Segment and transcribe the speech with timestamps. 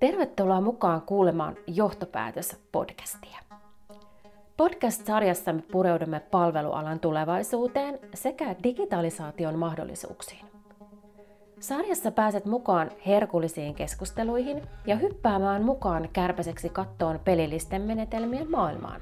[0.00, 3.38] Tervetuloa mukaan kuulemaan Johtopäätös-podcastia.
[4.56, 10.46] Podcast-sarjassa me pureudumme palvelualan tulevaisuuteen sekä digitalisaation mahdollisuuksiin.
[11.60, 19.00] Sarjassa pääset mukaan herkullisiin keskusteluihin ja hyppäämään mukaan kärpäseksi kattoon pelillisten menetelmien maailmaan.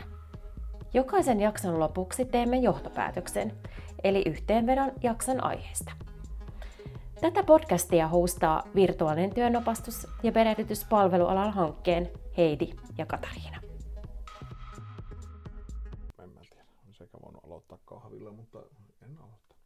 [0.94, 3.52] Jokaisen jakson lopuksi teemme johtopäätöksen,
[4.04, 5.92] eli yhteenvedon jakson aiheesta.
[7.20, 12.68] Tätä podcastia hostaa virtuaalinen työnopastus ja perehdytyspalvelualan hankkeen Heidi
[12.98, 13.60] ja Katariina.
[16.22, 18.58] En mä tiedä, on sekä voinut aloittaa kahvilla, mutta
[19.02, 19.56] en aloita.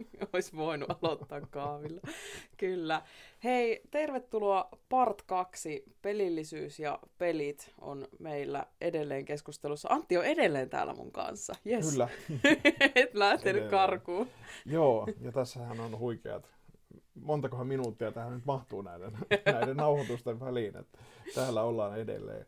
[0.32, 2.00] Olisi voinut aloittaa kaavilla.
[2.56, 3.02] Kyllä.
[3.44, 5.84] Hei, tervetuloa part 2.
[6.02, 9.88] Pelillisyys ja pelit on meillä edelleen keskustelussa.
[9.88, 11.54] Antti on edelleen täällä mun kanssa.
[11.66, 11.90] Yes.
[11.90, 12.08] Kyllä.
[12.94, 13.70] Et lähtenyt Edelleen.
[13.70, 14.28] karkuun.
[14.66, 16.48] Joo, ja tässähän on huikeat.
[17.14, 19.12] Montakohan minuuttia tähän nyt mahtuu näiden,
[19.54, 20.98] näiden nauhoitusten väliin, että
[21.34, 22.46] täällä ollaan edelleen.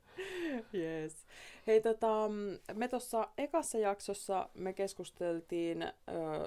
[0.74, 1.26] Yes.
[1.68, 2.30] Hei, tota,
[2.74, 5.92] me tuossa ekassa jaksossa me keskusteltiin ö,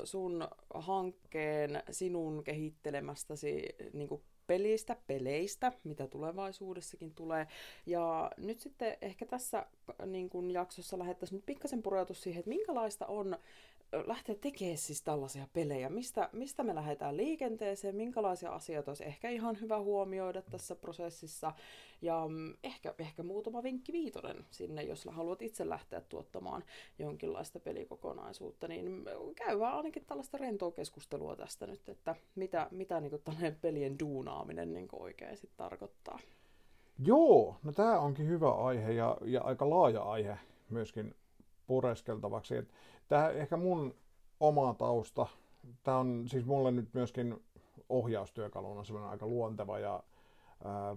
[0.03, 4.09] sun hankkeen, sinun kehittelemästäsi niin
[4.47, 7.47] pelistä, peleistä, mitä tulevaisuudessakin tulee.
[7.85, 9.65] Ja nyt sitten ehkä tässä
[10.05, 13.37] niin kun jaksossa lähettäisiin pikkasen pureutus siihen, että minkälaista on
[14.05, 15.89] lähteä tekemään siis tällaisia pelejä.
[15.89, 21.53] Mistä, mistä me lähdetään liikenteeseen, minkälaisia asioita olisi ehkä ihan hyvä huomioida tässä prosessissa.
[22.01, 26.63] Ja mm, ehkä, ehkä muutama vinkki viitonen sinne, jos haluat itse lähteä tuottamaan
[26.99, 33.21] jonkinlaista pelikokonaisuutta, niin käy vaan ainakin tällaista rentoa keskustelua tästä nyt, että mitä, mitä niin
[33.23, 36.19] tällainen pelien duunaaminen niin oikein sitten tarkoittaa.
[37.05, 40.37] Joo, no tämä onkin hyvä aihe ja, ja aika laaja aihe
[40.69, 41.15] myöskin
[41.67, 42.55] pureskeltavaksi.
[43.11, 43.95] Tämä ehkä mun
[44.39, 45.27] oma tausta,
[45.83, 47.43] tämä on siis mulle nyt myöskin
[47.89, 50.03] ohjaustyökaluna semmoinen aika luonteva ja
[50.65, 50.95] ää,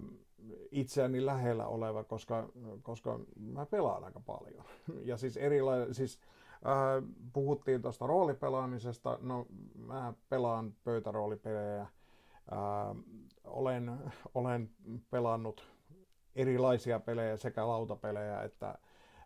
[0.71, 2.49] itseäni lähellä oleva, koska,
[2.81, 4.63] koska mä pelaan aika paljon.
[5.09, 6.19] Ja siis erilainen, siis
[6.65, 7.01] ää,
[7.33, 9.45] puhuttiin tuosta roolipelaamisesta, no
[9.75, 11.87] mä pelaan pöytäroolipelejä,
[12.51, 12.95] ää,
[13.43, 13.99] olen,
[14.33, 14.69] olen
[15.09, 15.67] pelannut
[16.35, 18.77] erilaisia pelejä, sekä lautapelejä että,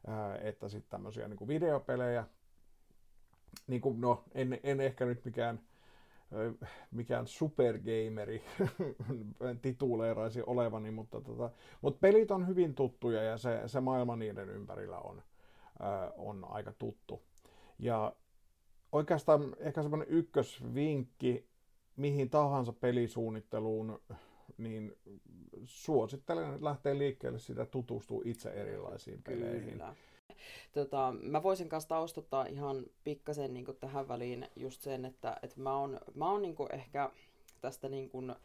[0.08, 2.26] ää, että sitten tämmöisiä niin videopelejä.
[3.68, 5.60] Niin kuin, no, en, en ehkä nyt mikään,
[6.92, 8.44] mikään supergameri
[9.62, 11.50] tituleeraisi olevani, mutta, tota,
[11.82, 15.22] mutta pelit on hyvin tuttuja ja se, se maailma niiden ympärillä on,
[15.80, 17.22] ö, on aika tuttu.
[17.80, 18.16] Ja
[18.92, 21.50] oikeastaan ehkä semmoinen ykkösvinkki
[21.96, 24.02] mihin tahansa pelisuunnitteluun,
[24.58, 24.96] niin
[25.64, 29.72] suosittelen, että lähtee liikkeelle sitä tutustua itse erilaisiin peleihin.
[29.72, 29.96] Kyllä.
[30.74, 35.78] Tota, mä voisin kanssa taustottaa ihan pikkasen niin tähän väliin just sen, että, että mä
[35.78, 37.10] oon, mä oon niin ehkä
[37.62, 38.36] tästä niin kuin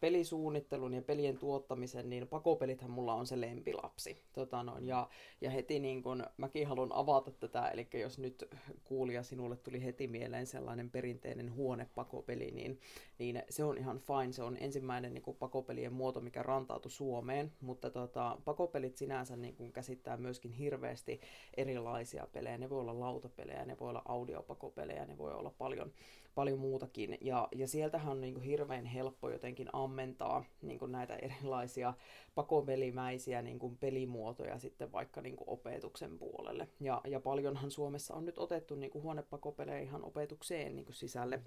[0.00, 4.22] pelisuunnittelun ja pelien tuottamisen, niin pakopelithän mulla on se lempilapsi.
[4.32, 5.08] Tota noin, ja,
[5.40, 8.48] ja heti niin kun, mäkin haluan avata tätä, eli jos nyt
[8.84, 12.80] kuulija sinulle tuli heti mieleen sellainen perinteinen huonepakopeli, niin,
[13.18, 14.32] niin se on ihan fine.
[14.32, 19.56] Se on ensimmäinen niin kun, pakopelien muoto, mikä rantautui Suomeen, mutta tota, pakopelit sinänsä niin
[19.56, 21.20] kun, käsittää myöskin hirveästi
[21.56, 22.58] erilaisia pelejä.
[22.58, 25.92] Ne voi olla lautapelejä, ne voi olla audiopakopelejä, ne voi olla paljon
[26.40, 27.18] paljon muutakin.
[27.20, 31.94] Ja, ja sieltähän on niin kuin hirveän helppo jotenkin ammentaa niin kuin näitä erilaisia
[32.34, 36.68] pakopelimäisiä niin kuin pelimuotoja sitten vaikka niin kuin opetuksen puolelle.
[36.80, 41.40] Ja, ja paljonhan Suomessa on nyt otettu niin kuin huonepakopelejä ihan opetukseen niin kuin sisälle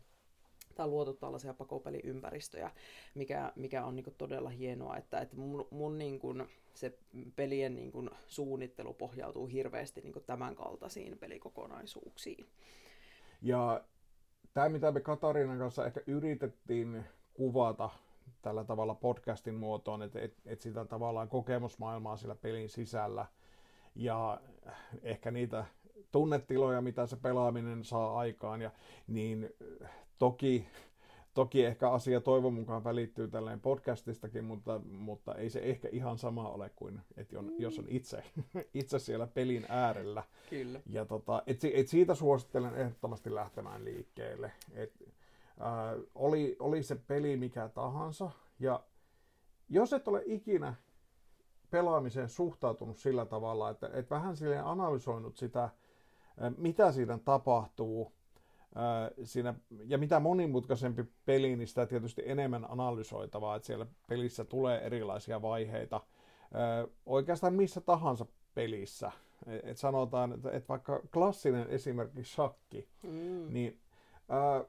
[0.76, 2.72] tai luotu tällaisia pakopeliympäristöjä,
[3.16, 6.98] mikä, mikä on niin todella hienoa, että, että mun, mun niin kuin se
[7.36, 12.46] pelien niin kuin suunnittelu pohjautuu hirveästi niin kuin tämän kaltaisiin pelikokonaisuuksiin.
[13.42, 13.84] Ja
[14.54, 17.04] tämä, mitä me Katarinan kanssa ehkä yritettiin
[17.34, 17.90] kuvata
[18.42, 23.26] tällä tavalla podcastin muotoon, että et, et sitä tavallaan kokemusmaailmaa sillä pelin sisällä
[23.96, 24.42] ja
[25.02, 25.66] ehkä niitä
[26.12, 28.72] tunnetiloja, mitä se pelaaminen saa aikaan, ja,
[29.08, 29.50] niin
[30.20, 30.68] toki
[31.34, 36.50] Toki ehkä asia toivon mukaan välittyy tälleen podcastistakin, mutta, mutta ei se ehkä ihan sama
[36.50, 38.24] ole kuin, että on, jos on itse,
[38.74, 40.24] itse siellä pelin äärellä.
[40.50, 40.80] Kyllä.
[40.86, 44.52] Ja tota, et, et siitä suosittelen ehdottomasti lähtemään liikkeelle.
[44.74, 44.94] Et,
[45.60, 48.84] ää, oli, oli se peli mikä tahansa, ja
[49.70, 50.74] jos et ole ikinä
[51.70, 55.70] pelaamiseen suhtautunut sillä tavalla, että et vähän silleen analysoinut sitä,
[56.58, 58.12] mitä siinä tapahtuu,
[59.24, 59.54] siinä,
[59.88, 66.02] ja mitä monimutkaisempi peli, niin sitä tietysti enemmän analysoitavaa, että siellä pelissä tulee erilaisia vaiheita.
[67.06, 68.26] Oikeastaan missä tahansa
[68.56, 69.12] pelissä.
[69.64, 73.54] Et sanotaan, että, vaikka klassinen esimerkki shakki, mm.
[73.54, 73.80] niin
[74.30, 74.64] ää,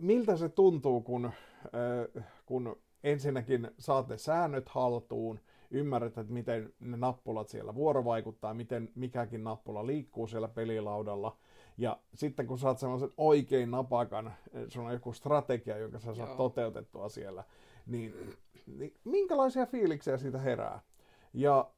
[0.00, 5.40] miltä se tuntuu, kun, ää, kun ensinnäkin saat ne säännöt haltuun,
[5.70, 11.36] ymmärrät, että miten ne nappulat siellä vuorovaikuttaa, miten mikäkin nappula liikkuu siellä pelilaudalla.
[11.78, 14.34] Ja sitten kun saat semmoisen oikein napakan,
[14.68, 16.36] sun on joku strategia, jonka sä saat Joo.
[16.36, 17.44] toteutettua siellä,
[17.86, 18.14] niin,
[18.66, 20.80] niin minkälaisia fiiliksiä siitä herää?
[21.32, 21.70] Ja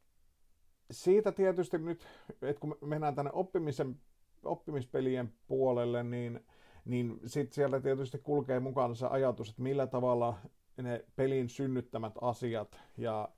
[0.90, 2.06] siitä tietysti nyt,
[2.42, 4.00] että kun mennään tänne oppimisen,
[4.44, 6.46] oppimispelien puolelle, niin,
[6.84, 10.34] niin sitten siellä tietysti kulkee mukana se ajatus, että millä tavalla
[10.82, 13.28] ne pelin synnyttämät asiat ja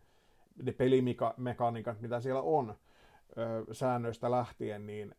[0.63, 2.75] ne pelimekaniikat, mitä siellä on
[3.73, 5.15] säännöistä lähtien, niin,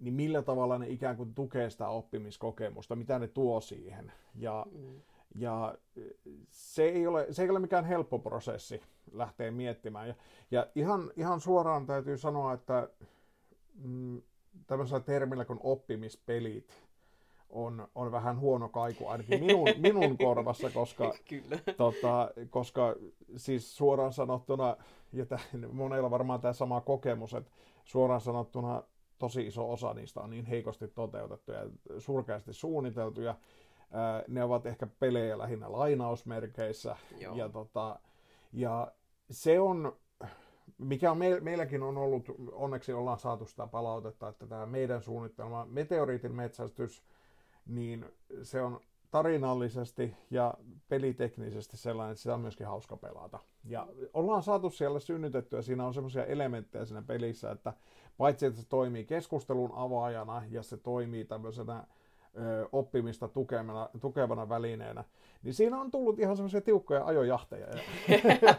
[0.00, 4.12] niin millä tavalla ne ikään kuin tukee sitä oppimiskokemusta, mitä ne tuo siihen.
[4.34, 5.00] Ja, mm.
[5.34, 5.74] ja
[6.50, 8.82] se, ei ole, se ei ole mikään helppo prosessi
[9.12, 10.08] lähteä miettimään.
[10.08, 10.14] Ja,
[10.50, 12.88] ja ihan, ihan suoraan täytyy sanoa, että
[13.74, 14.22] mm,
[14.66, 16.84] tämmöisellä termillä kuin oppimispelit,
[17.54, 21.58] on, on vähän huono kaiku ainakin minun, minun korvassa, koska, Kyllä.
[21.76, 22.94] Tota, koska
[23.36, 24.76] siis suoraan sanottuna,
[25.12, 27.50] ja täh, monella varmaan tämä sama kokemus, että
[27.84, 28.82] suoraan sanottuna
[29.18, 33.34] tosi iso osa niistä on niin heikosti toteutettuja ja surkeasti suunniteltuja.
[34.28, 36.96] Ne ovat ehkä pelejä lähinnä lainausmerkeissä.
[37.20, 37.36] Joo.
[37.36, 38.00] Ja, tota,
[38.52, 38.92] ja
[39.30, 39.96] se on,
[40.78, 45.66] mikä on me, meilläkin on ollut, onneksi ollaan saatu sitä palautetta, että tämä meidän suunnittelema
[45.66, 47.02] meteoriitin metsästys–
[47.66, 48.06] niin
[48.42, 48.80] se on
[49.14, 50.54] tarinallisesti ja
[50.88, 53.38] peliteknisesti sellainen, että sitä on myöskin hauska pelata.
[53.64, 57.72] Ja ollaan saatu siellä synnytettyä, siinä on semmoisia elementtejä siinä pelissä, että
[58.18, 61.86] paitsi että se toimii keskustelun avaajana ja se toimii tämmöisenä
[62.38, 65.04] ö, oppimista tukevana, tukevana välineenä,
[65.42, 67.66] niin siinä on tullut ihan semmoisia tiukkoja ajojahteja.
[67.66, 67.80] Ja,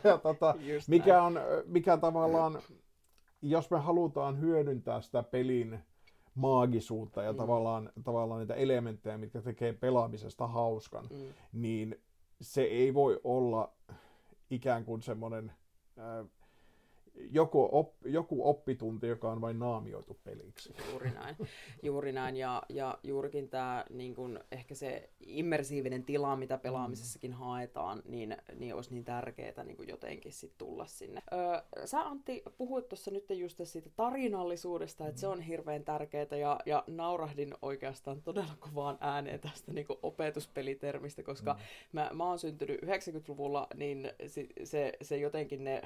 [0.09, 0.55] ja tota,
[0.87, 2.59] mikä, on, mikä tavallaan,
[3.41, 5.79] jos me halutaan hyödyntää sitä pelin
[6.35, 7.37] maagisuutta ja mm.
[7.37, 11.33] tavallaan, tavallaan niitä elementtejä, mitkä tekee pelaamisesta hauskan, mm.
[11.53, 12.01] niin
[12.41, 13.73] se ei voi olla
[14.49, 15.51] ikään kuin semmoinen
[15.99, 16.25] äh,
[17.31, 20.73] joku, op, joku oppitunti, joka on vain naamioitu peliksi.
[20.91, 21.35] Juuri näin.
[21.83, 22.35] Juuri näin.
[22.35, 27.37] Ja, ja juurikin tämä niin kun, ehkä se immersiivinen tila, mitä pelaamisessakin mm.
[27.37, 31.21] haetaan, niin, niin olisi niin tärkeää niin jotenkin sit tulla sinne.
[31.33, 35.21] Öö, sä Antti puhuit tuossa nyt just siitä tarinallisuudesta, että mm.
[35.21, 41.53] se on hirveän tärkeää ja, ja naurahdin oikeastaan todella kovaan ääneen tästä niin opetuspelitermistä, koska
[41.53, 41.59] mm.
[41.91, 45.81] mä, mä oon syntynyt 90-luvulla, niin se, se, se jotenkin ne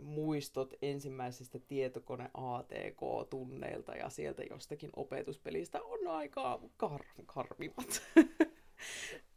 [0.00, 8.02] muistot ensimmäisistä tietokone ATK-tunneilta ja sieltä jostakin opetuspelistä on aika kar- karmivat.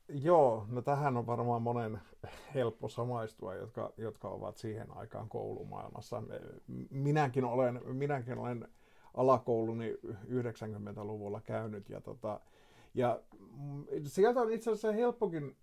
[0.09, 1.99] Joo, no tähän on varmaan monen
[2.53, 6.23] helppo samaistua, jotka, jotka ovat siihen aikaan koulumaailmassa.
[6.89, 8.67] Minäkin olen, minäkin olen
[9.13, 9.93] alakouluni
[10.29, 12.39] 90-luvulla käynyt ja, tota,
[12.93, 13.19] ja
[14.03, 15.55] sieltä on itse asiassa helppokin,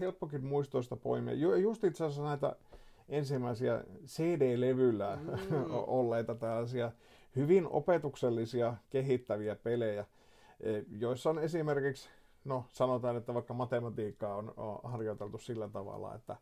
[0.00, 1.34] helppokin muistoista poimia.
[1.56, 2.56] Just itse asiassa näitä
[3.10, 5.64] ensimmäisiä CD-levyllä mm.
[5.98, 6.92] olleita tällaisia
[7.36, 10.06] hyvin opetuksellisia, kehittäviä pelejä,
[10.60, 12.08] e, joissa on esimerkiksi,
[12.44, 16.36] no sanotaan, että vaikka matematiikkaa on, on harjoiteltu sillä tavalla, että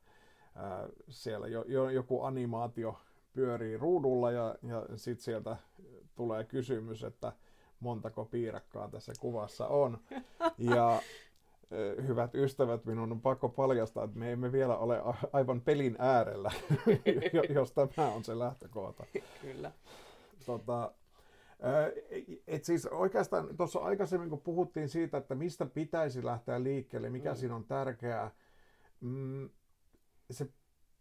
[0.55, 2.99] ää, siellä jo, jo, joku animaatio
[3.33, 5.57] pyörii ruudulla ja, ja sitten sieltä
[6.15, 7.33] tulee kysymys, että
[7.81, 9.99] montako piirakkaa tässä kuvassa on.
[10.59, 11.03] Ja
[12.07, 15.01] hyvät ystävät, minun on pakko paljastaa, että me emme vielä ole
[15.33, 16.51] aivan pelin äärellä,
[17.55, 19.07] jos tämä on se lähtökohta.
[19.43, 19.73] Kyllä.
[20.47, 20.93] Tota,
[22.47, 27.37] et siis oikeastaan tuossa aikaisemmin, kun puhuttiin siitä, että mistä pitäisi lähteä liikkeelle, mikä mm.
[27.37, 28.31] siinä on tärkeää,
[29.01, 29.51] mm,
[30.31, 30.49] se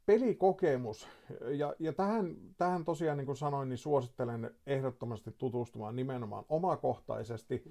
[0.07, 1.07] pelikokemus,
[1.51, 7.63] ja, ja tähän, tähän tosiaan niin kuin sanoin, niin suosittelen ehdottomasti tutustumaan nimenomaan omakohtaisesti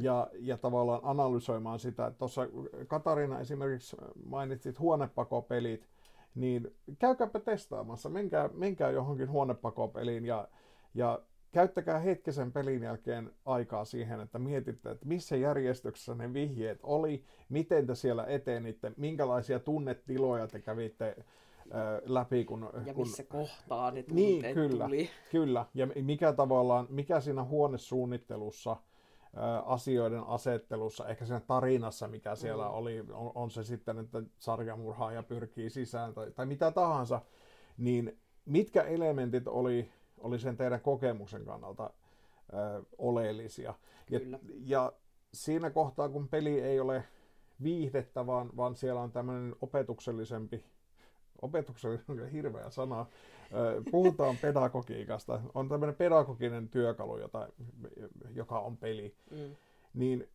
[0.00, 2.12] ja, ja tavallaan analysoimaan sitä.
[2.18, 2.48] Tuossa
[2.86, 5.88] Katarina esimerkiksi mainitsit huonepakopelit,
[6.34, 10.48] niin käykääpä testaamassa, menkää, menkää johonkin huonepakopeliin ja,
[10.94, 11.20] ja
[11.52, 17.86] käyttäkää hetkisen pelin jälkeen aikaa siihen, että mietitte, että missä järjestyksessä ne vihjeet oli, miten
[17.86, 21.16] te siellä etenitte, minkälaisia tunnetiloja te kävitte
[22.04, 22.44] läpi.
[22.44, 25.10] Kun, ja kun, missä kohtaa ne niin, kyllä, tuli.
[25.30, 28.76] Kyllä, ja mikä tavallaan, mikä siinä huonesuunnittelussa,
[29.64, 32.74] asioiden asettelussa, ehkä siinä tarinassa, mikä siellä mm.
[32.74, 37.20] oli, on, on se sitten, että sarjamurhaaja pyrkii sisään tai, tai mitä tahansa,
[37.78, 41.90] niin mitkä elementit oli, oli sen teidän kokemuksen kannalta
[42.52, 43.74] ö, oleellisia.
[44.10, 44.20] Ja,
[44.64, 44.92] ja
[45.34, 47.04] siinä kohtaa, kun peli ei ole
[47.62, 50.64] viihdettä, vaan, vaan siellä on tämmöinen opetuksellisempi
[51.42, 53.06] opetuksellinen on hirveä sana.
[53.90, 55.40] Puhutaan pedagogiikasta.
[55.54, 57.48] On tämmöinen pedagoginen työkalu, jota,
[58.34, 59.14] joka on peli.
[59.30, 59.56] Mm.
[59.94, 60.28] Niin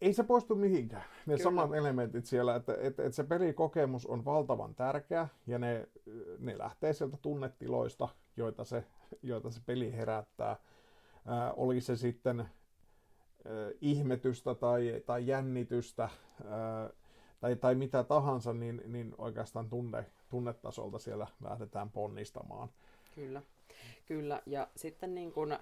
[0.00, 1.02] ei se poistu mihinkään.
[1.02, 1.42] Ne Kyllä.
[1.42, 5.88] samat elementit siellä, että, että, että se pelikokemus on valtavan tärkeä ja ne,
[6.38, 8.84] ne lähtee sieltä tunnetiloista, joita se,
[9.22, 10.56] joita se peli herättää.
[11.26, 12.48] Ää, oli se sitten ää,
[13.80, 16.02] ihmetystä tai, tai jännitystä
[16.44, 16.90] ää,
[17.40, 22.68] tai, tai mitä tahansa, niin, niin oikeastaan tunne, tunnetasolta siellä lähdetään ponnistamaan.
[23.14, 23.42] Kyllä,
[24.06, 24.42] kyllä.
[24.46, 25.58] Ja sitten niin kun,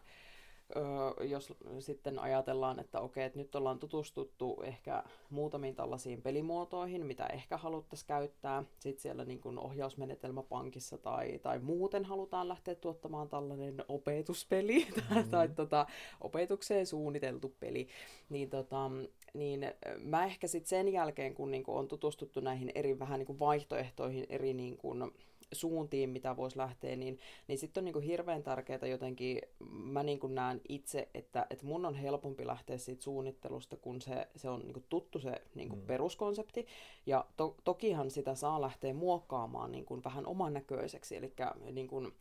[1.21, 7.57] jos sitten ajatellaan, että okei, että nyt ollaan tutustuttu ehkä muutamiin tällaisiin pelimuotoihin, mitä ehkä
[7.57, 14.87] haluttaisiin käyttää, sitten siellä niin kuin ohjausmenetelmäpankissa tai, tai muuten halutaan lähteä tuottamaan tällainen opetuspeli
[15.11, 15.31] mm-hmm.
[15.31, 15.87] tai tota,
[16.21, 17.89] opetukseen suunniteltu peli,
[18.29, 18.91] niin, tota,
[19.35, 23.27] niin mä ehkä sitten sen jälkeen, kun niin kuin on tutustuttu näihin eri vähän niin
[23.27, 25.13] kuin vaihtoehtoihin, eri niin kuin,
[25.53, 27.19] suuntiin, mitä voisi lähteä, niin,
[27.49, 31.67] niin sitten on niin kuin hirveän tärkeää jotenkin, mä niin kuin näen itse, että, että
[31.67, 35.69] mun on helpompi lähteä siitä suunnittelusta, kun se, se on niin kuin tuttu se niin
[35.69, 35.87] kuin mm.
[35.87, 36.67] peruskonsepti,
[37.07, 41.33] ja to, tokihan sitä saa lähteä muokkaamaan niin kuin vähän oman näköiseksi, eli
[41.73, 42.13] niin kuin,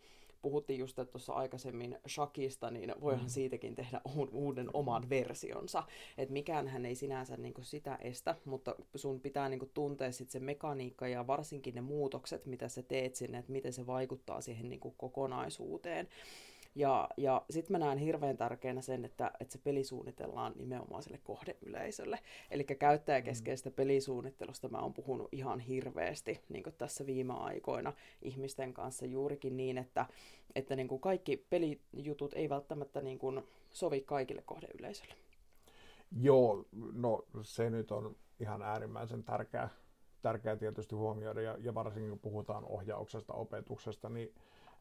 [0.46, 3.30] puhuttiin just tuossa aikaisemmin Shakista, niin voihan mm.
[3.30, 5.84] siitäkin tehdä uuden oman versionsa.
[6.18, 10.12] Että mikään hän ei sinänsä niin kuin sitä estä, mutta sun pitää niin kuin tuntea
[10.12, 14.42] sit se mekaniikka ja varsinkin ne muutokset, mitä sä teet sinne, että miten se vaikuttaa
[14.42, 16.08] siihen niin kuin kokonaisuuteen.
[16.76, 21.20] Ja, ja sitten mä näen hirveän tärkeänä sen, että, että se peli suunnitellaan nimenomaan sille
[21.24, 22.20] kohdeyleisölle.
[22.52, 23.76] Eli käyttäjäkeskeistä mm.
[23.76, 30.06] pelisuunnittelusta mä oon puhunut ihan hirveästi niin tässä viime aikoina ihmisten kanssa juurikin niin, että,
[30.56, 35.16] että niin kuin kaikki pelijutut ei välttämättä niin kuin sovi kaikille kohdeyleisölle.
[36.22, 39.70] Joo, no se nyt on ihan äärimmäisen tärkeää,
[40.22, 44.34] tärkeää tietysti huomioida, ja, ja varsinkin kun puhutaan ohjauksesta, opetuksesta, niin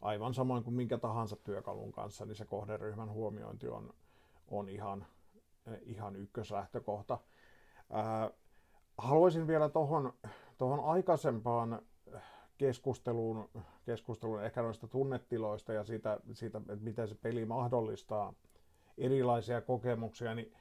[0.04, 3.94] aivan samoin kuin minkä tahansa työkalun kanssa, niin se kohderyhmän huomiointi on,
[4.48, 5.06] on ihan,
[5.82, 7.18] ihan ykköslähtökohta.
[7.90, 8.30] Ää,
[8.98, 10.12] haluaisin vielä tuohon
[10.58, 11.82] tohon aikaisempaan
[12.58, 13.50] keskusteluun,
[13.86, 18.32] keskusteluun ehkä noista tunnetiloista ja siitä, siitä, että miten se peli mahdollistaa
[18.98, 20.52] erilaisia kokemuksia, niin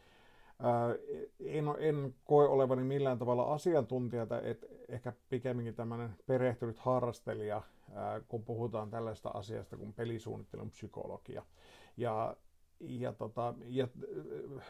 [1.39, 7.61] en, en koe olevani millään tavalla asiantuntijata, että ehkä pikemminkin tämmöinen perehtynyt harrastelija,
[8.27, 11.45] kun puhutaan tällaista asiasta kuin pelisuunnittelun psykologia.
[11.97, 12.35] Ja,
[12.79, 13.87] ja, tota, ja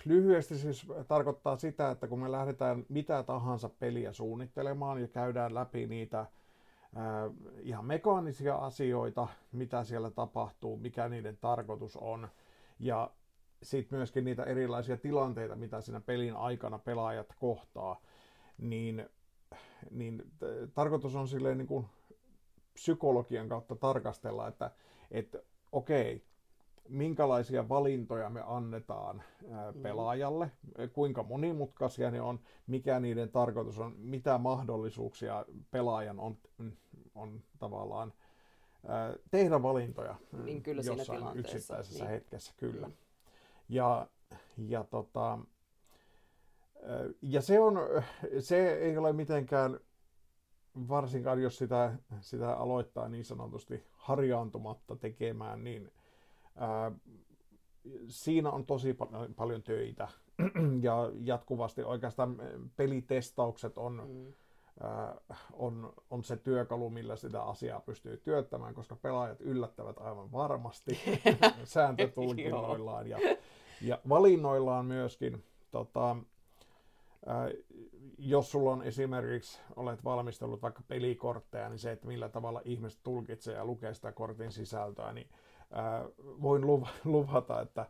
[0.06, 5.88] lyhyesti siis tarkoittaa sitä, että kun me lähdetään mitä tahansa peliä suunnittelemaan ja käydään läpi
[5.88, 6.26] niitä
[7.62, 12.28] ihan mekaanisia asioita, mitä siellä tapahtuu, mikä niiden tarkoitus on,
[12.80, 13.12] ja
[13.64, 18.02] sitten myöskin niitä erilaisia tilanteita, mitä siinä pelin aikana pelaajat kohtaa,
[18.58, 19.10] niin,
[19.92, 20.24] niin
[20.74, 21.86] tarkoitus on silleen niin kuin
[22.74, 24.72] psykologian kautta tarkastella, että,
[25.12, 25.40] että
[25.72, 26.24] okei,
[26.90, 29.82] minkälaisia valintoja me annetaan mm.
[29.82, 30.52] pelaajalle,
[30.94, 36.38] kuinka monimutkaisia ne on, mikä niiden tarkoitus on, mitä mahdollisuuksia pelaajan on,
[37.16, 38.14] on tavallaan
[39.32, 42.12] tehdä valintoja niin kyllä jossain yksittäisessä niin.
[42.12, 42.88] hetkessä, kyllä.
[42.88, 42.94] Mm.
[43.70, 44.08] Ja,
[44.58, 45.40] ja, tota,
[47.22, 47.80] ja se, on,
[48.40, 49.80] se ei ole mitenkään,
[50.90, 55.92] varsinkaan jos sitä, sitä aloittaa niin sanotusti harjaantumatta tekemään, niin
[56.56, 56.92] ää,
[58.08, 58.98] siinä on tosi
[59.36, 60.08] paljon töitä
[60.82, 62.38] ja jatkuvasti oikeastaan
[62.76, 64.34] pelitestaukset on, mm.
[64.80, 65.16] ää,
[65.54, 71.00] on, on se työkalu, millä sitä asiaa pystyy työttämään, koska pelaajat yllättävät aivan varmasti
[71.64, 73.18] sääntötulkinnoillaan ja
[73.84, 76.16] ja valinnoillaan myöskin, tota,
[77.26, 77.50] ää,
[78.18, 83.56] jos sulla on esimerkiksi, olet valmistellut vaikka pelikortteja, niin se, että millä tavalla ihmiset tulkitsee
[83.56, 85.30] ja lukee sitä kortin sisältöä, niin
[85.72, 86.68] ää, voin
[87.04, 87.86] luvata, että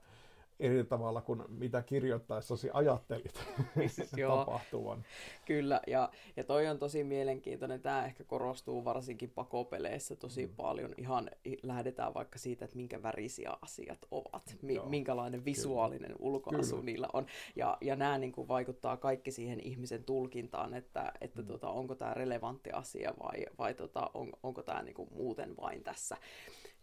[0.60, 3.34] eri tavalla kuin mitä kirjoittaessasi ajattelit
[4.28, 5.04] tapahtuvan.
[5.46, 7.82] Kyllä, ja, ja toi on tosi mielenkiintoinen.
[7.82, 10.54] Tämä ehkä korostuu varsinkin pakopeleissä tosi mm.
[10.56, 10.94] paljon.
[10.98, 11.30] Ihan
[11.64, 16.20] lähdetään vaikka siitä, että minkä värisiä asiat ovat, mi- minkälainen visuaalinen Kyllä.
[16.20, 16.86] ulkoasu Kyllä.
[16.86, 17.26] niillä on.
[17.56, 21.48] Ja, ja nämä niin kuin vaikuttaa kaikki siihen ihmisen tulkintaan, että, että mm.
[21.48, 25.84] tota, onko tämä relevantti asia vai, vai tota, on, onko tämä niin kuin muuten vain
[25.84, 26.18] tässä.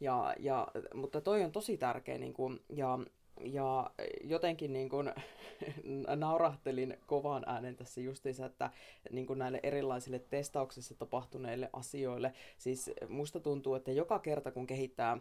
[0.01, 2.99] Ja, ja, mutta toi on tosi tärkeä, niin kuin, ja
[3.45, 3.91] ja
[4.25, 5.13] jotenkin niin kuin,
[6.17, 8.71] naurahtelin kovaan äänen tässä justiinsa, että
[9.11, 15.19] niin kuin näille erilaisille testauksessa tapahtuneille asioille, siis musta tuntuu, että joka kerta kun kehittää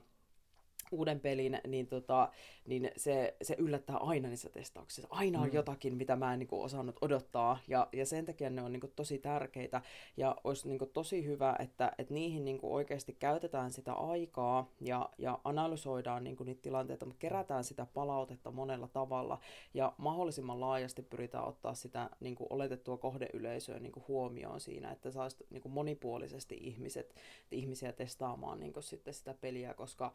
[0.92, 2.30] uuden pelin, niin, tota,
[2.66, 5.08] niin se, se yllättää aina niissä testauksissa.
[5.12, 5.54] Aina on mm.
[5.54, 8.82] jotakin, mitä mä en niin kuin, osannut odottaa, ja, ja sen takia ne on niin
[8.82, 9.82] kuin, tosi tärkeitä,
[10.18, 14.70] ja olisi niin kuin, tosi hyvä, että, että niihin niin kuin, oikeasti käytetään sitä aikaa,
[14.82, 19.40] ja, ja analysoidaan niin kuin, niitä tilanteita, mutta kerätään sitä palautetta monella tavalla,
[19.74, 25.12] ja mahdollisimman laajasti pyritään ottaa sitä niin kuin, oletettua kohdeyleisöä niin kuin, huomioon siinä, että
[25.12, 27.16] saisi niin kuin, monipuolisesti ihmiset,
[27.52, 30.14] ihmisiä testaamaan niin kuin, sitten sitä peliä, koska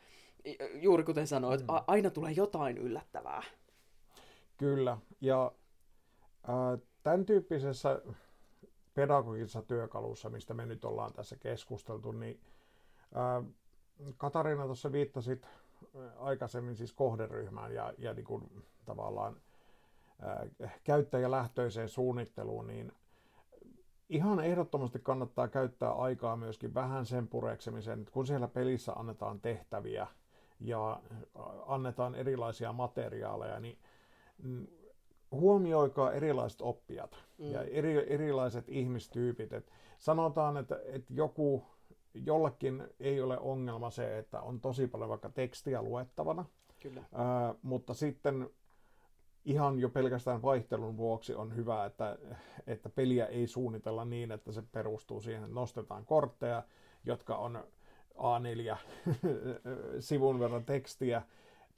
[0.75, 1.67] juuri kuten sanoit, mm.
[1.87, 3.43] aina tulee jotain yllättävää.
[4.59, 5.53] Kyllä, ja
[6.49, 8.03] äh, tämän tyyppisessä
[8.95, 12.41] pedagogisessa työkalussa, mistä me nyt ollaan tässä keskusteltu, niin
[13.17, 13.45] äh,
[14.17, 15.47] Katarina tuossa viittasit
[16.17, 19.37] aikaisemmin siis kohderyhmään ja, ja niin kuin tavallaan
[20.63, 22.93] äh, käyttäjälähtöiseen suunnitteluun, niin
[24.09, 30.07] ihan ehdottomasti kannattaa käyttää aikaa myöskin vähän sen pureksemiseen, että kun siellä pelissä annetaan tehtäviä–
[30.61, 31.01] ja
[31.67, 33.79] annetaan erilaisia materiaaleja, niin
[34.43, 34.67] mm,
[35.31, 37.51] huomioikaa erilaiset oppijat mm.
[37.51, 39.53] ja eri, erilaiset ihmistyypit.
[39.53, 41.65] Et sanotaan, että, että joku,
[42.15, 46.45] jollakin ei ole ongelma se, että on tosi paljon vaikka tekstiä luettavana,
[46.85, 47.05] Kyllä.
[47.13, 48.51] Ää, mutta sitten
[49.45, 52.19] ihan jo pelkästään vaihtelun vuoksi on hyvä, että,
[52.67, 56.63] että peliä ei suunnitella niin, että se perustuu siihen, että nostetaan kortteja,
[57.05, 57.65] jotka on
[58.19, 58.77] A4
[60.01, 61.23] sivun verran tekstiä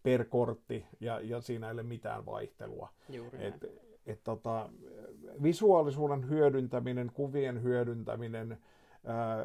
[0.02, 2.88] per kortti ja, ja siinä ei ole mitään vaihtelua.
[3.09, 3.64] Juuri et,
[4.07, 4.69] et, tota,
[5.43, 8.59] visuaalisuuden hyödyntäminen, kuvien hyödyntäminen,
[9.05, 9.45] ää,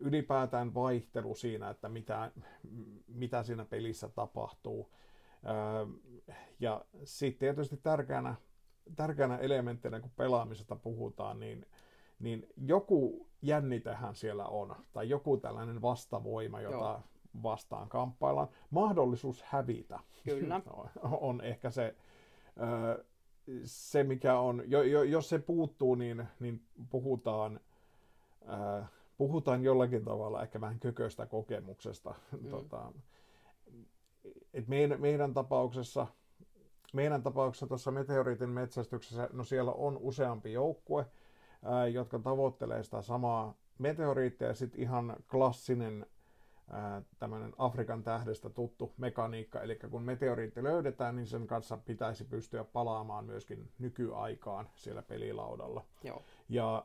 [0.00, 2.30] ylipäätään vaihtelu siinä, että mitä,
[3.08, 4.90] mitä siinä pelissä tapahtuu.
[6.60, 8.34] Ja sitten tietysti tärkeänä,
[8.96, 11.66] tärkeänä elementtinä, kun pelaamisesta puhutaan, niin,
[12.18, 17.00] niin joku jännitehän siellä on, tai joku tällainen vastavoima, jota Joo.
[17.42, 18.48] vastaan kamppaillaan.
[18.70, 20.60] Mahdollisuus hävitä Kyllä.
[21.20, 21.94] on ehkä se,
[23.64, 24.62] se mikä on,
[25.08, 27.60] jos se puuttuu, niin, niin puhutaan,
[29.16, 32.14] puhutaan jollakin tavalla ehkä vähän kököstä kokemuksesta.
[32.40, 32.48] Mm.
[32.48, 32.92] Tota,
[34.54, 36.06] et meidän, meidän tapauksessa
[36.94, 41.06] meidän tapauksessa tuossa meteoriitin metsästyksessä, no siellä on useampi joukkue,
[41.64, 46.06] ää, jotka tavoittelee sitä samaa meteoriittia ja sitten ihan klassinen
[47.18, 53.24] tämmöinen Afrikan tähdestä tuttu mekaniikka, eli kun meteoriitti löydetään, niin sen kanssa pitäisi pystyä palaamaan
[53.24, 55.84] myöskin nykyaikaan siellä pelilaudalla.
[56.04, 56.22] Joo.
[56.48, 56.84] Ja,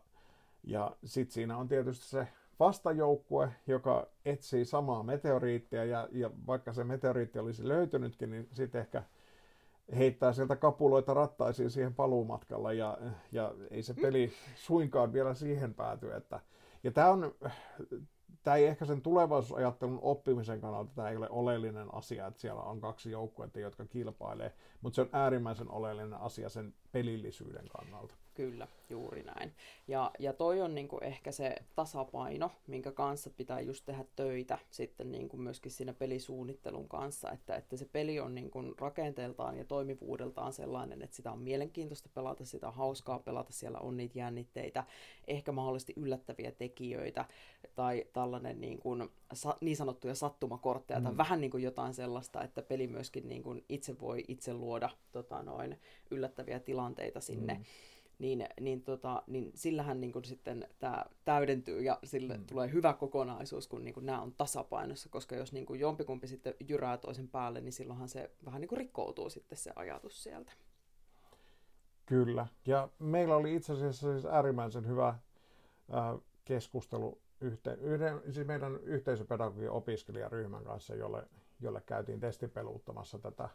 [0.63, 2.27] ja sitten siinä on tietysti se
[2.59, 9.03] vastajoukkue, joka etsii samaa meteoriittia, ja, ja vaikka se meteoriitti olisi löytynytkin, niin sitten ehkä
[9.97, 12.97] heittää sieltä kapuloita rattaisiin siihen paluumatkalla ja,
[13.31, 16.13] ja ei se peli suinkaan vielä siihen pääty.
[16.13, 16.39] Että,
[16.83, 17.35] ja tämä on,
[18.43, 22.81] tämä ei ehkä sen tulevaisuusajattelun oppimisen kannalta tämä ei ole oleellinen asia, että siellä on
[22.81, 28.15] kaksi joukkuetta, jotka kilpailee, mutta se on äärimmäisen oleellinen asia sen pelillisyyden kannalta.
[28.39, 29.53] Kyllä, juuri näin.
[29.87, 35.11] Ja, ja toi on niinku ehkä se tasapaino, minkä kanssa pitää just tehdä töitä sitten
[35.11, 41.01] niinku myöskin siinä pelisuunnittelun kanssa, että, että se peli on niinku rakenteeltaan ja toimivuudeltaan sellainen,
[41.01, 44.83] että sitä on mielenkiintoista pelata, sitä on hauskaa pelata, siellä on niitä jännitteitä,
[45.27, 47.25] ehkä mahdollisesti yllättäviä tekijöitä
[47.75, 48.97] tai tällainen niinku,
[49.33, 51.03] sa, niin sanottuja sattumakortteja mm.
[51.03, 55.79] tai vähän niinku jotain sellaista, että peli myöskin niinku itse voi itse luoda tota, noin
[56.11, 57.53] yllättäviä tilanteita sinne.
[57.53, 57.63] Mm
[58.19, 62.45] niin, niin, tota, niin sillähän niin kuin sitten tämä täydentyy ja sille mm.
[62.45, 66.53] tulee hyvä kokonaisuus, kun niin kuin nämä on tasapainossa, koska jos niin kuin jompikumpi sitten
[66.67, 70.51] jyrää toisen päälle, niin silloinhan se vähän niin kuin rikkoutuu sitten se ajatus sieltä.
[72.05, 75.19] Kyllä, ja meillä oli itse asiassa siis äärimmäisen hyvä äh,
[76.45, 81.27] keskustelu yhte, yhden, siis meidän yhteisöpedagogian opiskelijaryhmän kanssa, jolle,
[81.61, 83.49] jolle käytiin testipeluuttamassa tätä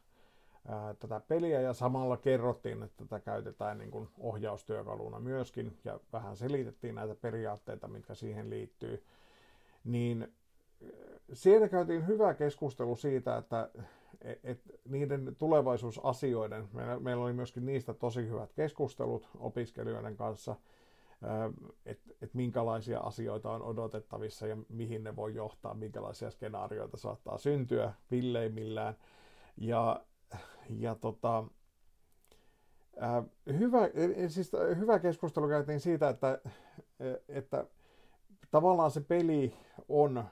[0.69, 6.37] ää, tätä peliä ja samalla kerrottiin, että tätä käytetään niin kuin ohjaustyökaluna myöskin ja vähän
[6.37, 9.05] selitettiin näitä periaatteita, mitkä siihen liittyy.
[9.85, 10.33] Niin
[11.33, 13.71] siellä käytiin hyvä keskustelu siitä, että
[14.45, 20.57] et niiden tulevaisuusasioiden, meillä, meillä oli myöskin niistä tosi hyvät keskustelut opiskelijoiden kanssa,
[21.87, 27.93] että et minkälaisia asioita on odotettavissa ja mihin ne voi johtaa, minkälaisia skenaarioita saattaa syntyä
[28.11, 28.97] villeimmillään.
[29.57, 30.05] Ja
[30.71, 31.45] ja tota,
[33.03, 33.25] äh,
[33.59, 33.81] hyvä,
[34.29, 36.39] siis hyvä keskustelu käytiin siitä, että,
[37.29, 37.65] että
[38.51, 39.55] tavallaan se peli
[39.89, 40.25] on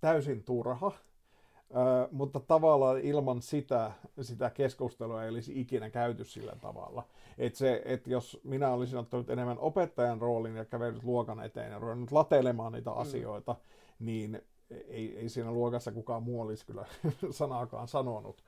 [0.00, 7.06] täysin turha, äh, mutta tavallaan ilman sitä, sitä keskustelua ei olisi ikinä käyty sillä tavalla.
[7.38, 11.78] Että se, että jos minä olisin ottanut enemmän opettajan roolin ja kävellyt luokan eteen ja
[11.78, 12.96] ruvennut latelemaan niitä mm.
[12.96, 13.56] asioita,
[13.98, 16.84] niin ei, ei siinä luokassa kukaan muu olisi kyllä
[17.30, 18.44] sanaakaan sanonut.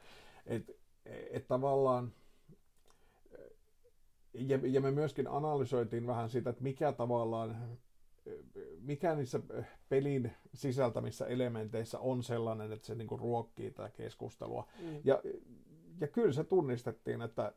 [1.06, 2.12] Että et tavallaan,
[4.34, 7.78] ja, ja me myöskin analysoitiin vähän sitä, että mikä tavallaan,
[8.80, 9.40] mikä niissä
[9.88, 14.68] pelin sisältämissä elementeissä on sellainen, että se niinku ruokkii tätä keskustelua.
[14.80, 15.00] Mm.
[15.04, 15.22] Ja,
[16.00, 17.52] ja kyllä se tunnistettiin, että,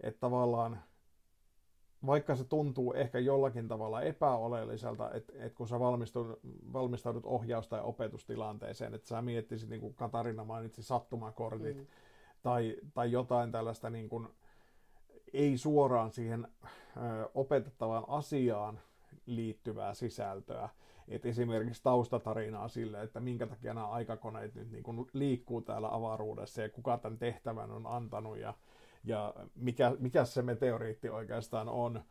[0.00, 0.82] että tavallaan
[2.06, 5.80] vaikka se tuntuu ehkä jollakin tavalla epäoleelliselta, että, että kun sä
[6.72, 11.86] valmistaudut ohjaus- tai opetustilanteeseen, että sä miettisit, niin kuin Katarina mainitsi, sattumakortit mm.
[12.42, 14.28] Tai, tai jotain tällaista niin kuin,
[15.32, 16.48] ei suoraan siihen
[16.96, 18.80] ö, opetettavaan asiaan
[19.26, 20.68] liittyvää sisältöä.
[21.08, 26.62] Et esimerkiksi taustatarinaa sille, että minkä takia nämä aikakoneet nyt niin kuin liikkuu täällä avaruudessa
[26.62, 28.54] ja kuka tämän tehtävän on antanut ja,
[29.04, 32.04] ja mikä, mikä se meteoriitti oikeastaan on,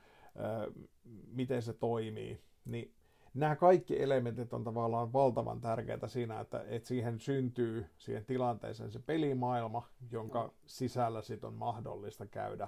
[1.28, 2.94] miten se toimii, niin
[3.38, 9.00] nämä kaikki elementit on tavallaan valtavan tärkeitä siinä, että, että siihen syntyy siihen tilanteeseen se
[9.00, 12.68] pelimaailma, jonka sisällä sit on mahdollista käydä,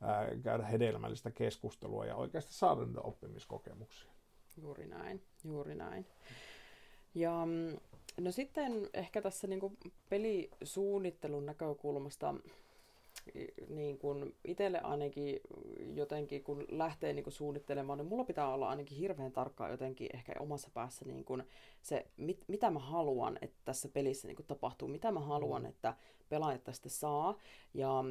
[0.00, 4.10] ää, käydä hedelmällistä keskustelua ja oikeasti saada niitä oppimiskokemuksia.
[4.56, 6.06] Juuri näin, juuri näin.
[7.14, 7.76] Ja mm,
[8.24, 12.34] no sitten ehkä tässä niin pelisuunnittelun näkökulmasta
[13.68, 15.40] niin kun itselle ainakin
[15.94, 20.32] jotenkin, kun lähtee niin kun suunnittelemaan, niin mulla pitää olla ainakin hirveän tarkkaa jotenkin ehkä
[20.38, 21.44] omassa päässä niin kun
[21.82, 25.68] se, mit, mitä mä haluan, että tässä pelissä niin kun tapahtuu, mitä mä haluan, mm.
[25.68, 25.94] että
[26.28, 27.38] pelaajat tästä saa.
[27.74, 28.04] Ja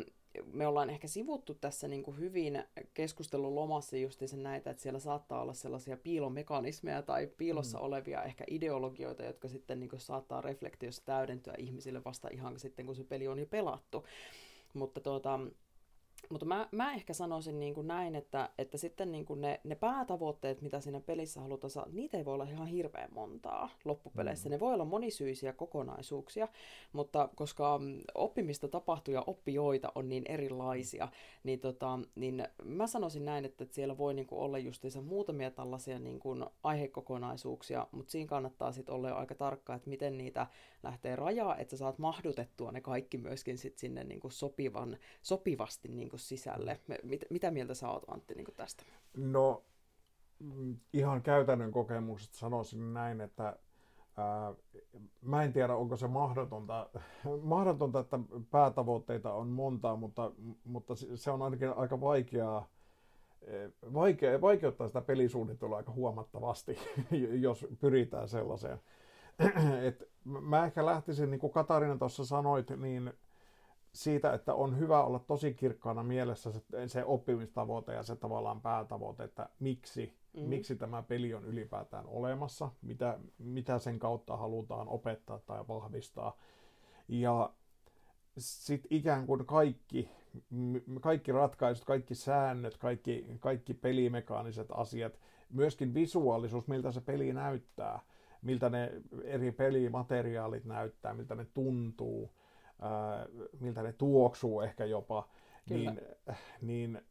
[0.53, 5.41] me ollaan ehkä sivuttu tässä niin kuin hyvin keskustelun lomassa justiinsa näitä, että siellä saattaa
[5.41, 7.83] olla sellaisia piilomekanismeja tai piilossa mm.
[7.83, 12.95] olevia ehkä ideologioita, jotka sitten niin kuin saattaa reflektiossa täydentyä ihmisille vasta ihan sitten, kun
[12.95, 14.05] se peli on jo pelattu.
[14.73, 15.39] Mutta tuota,
[16.29, 19.75] mutta mä, mä ehkä sanoisin niin kuin näin, että, että sitten niin kuin ne, ne
[19.75, 24.49] päätavoitteet, mitä siinä pelissä halutaan saada, niitä ei voi olla ihan hirveän montaa loppupeleissä.
[24.49, 24.51] Mm.
[24.51, 26.47] Ne voi olla monisyisiä kokonaisuuksia,
[26.93, 27.79] mutta koska
[28.15, 31.07] oppimista tapahtuu ja oppijoita on niin erilaisia,
[31.43, 35.99] niin, tota, niin mä sanoisin näin, että siellä voi niin kuin olla justiinsa muutamia tällaisia
[35.99, 40.47] niin kuin aihekokonaisuuksia, mutta siinä kannattaa sitten olla jo aika tarkka, että miten niitä
[40.83, 45.87] lähtee rajaa, että sä saat mahdutettua ne kaikki myöskin sit sinne niin kuin sopivan, sopivasti
[45.87, 46.79] niin kuin sisälle.
[47.03, 48.83] Mit, mitä mieltä sä oot Antti niin tästä?
[49.17, 49.63] No
[50.39, 53.59] mm, ihan käytännön kokemuksesta sanoisin näin, että
[54.17, 54.53] ää,
[55.21, 56.89] mä en tiedä onko se mahdotonta,
[57.41, 58.19] mahdotonta, että
[58.51, 60.31] päätavoitteita on montaa, mutta,
[60.63, 62.67] mutta se on ainakin aika vaikeaa
[63.93, 66.77] vaikea, vaikeuttaa sitä pelisuunnittelua aika huomattavasti,
[67.45, 68.79] jos pyritään sellaiseen.
[69.87, 73.13] Et mä ehkä lähtisin, niin kuin Katarina tuossa sanoit, niin
[73.97, 79.23] siitä, että on hyvä olla tosi kirkkaana mielessä se, se oppimistavoite ja se tavallaan päätavoite,
[79.23, 80.41] että miksi, mm.
[80.41, 86.37] miksi tämä peli on ylipäätään olemassa, mitä, mitä sen kautta halutaan opettaa tai vahvistaa.
[87.07, 87.53] Ja
[88.37, 90.09] sitten ikään kuin kaikki,
[91.01, 97.99] kaikki ratkaisut, kaikki säännöt, kaikki, kaikki pelimekaaniset asiat, myöskin visuaalisuus, miltä se peli näyttää,
[98.41, 98.91] miltä ne
[99.23, 102.31] eri pelimateriaalit näyttää, miltä ne tuntuu,
[103.59, 105.27] miltä ne tuoksuu ehkä jopa,
[105.69, 106.01] niin,
[106.61, 107.01] niin